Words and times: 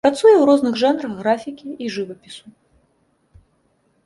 Працуе 0.05 0.33
ў 0.37 0.43
розных 0.49 0.73
жанрах 0.83 1.13
графікі 1.21 1.67
і 1.85 1.93
жывапісу. 1.97 2.55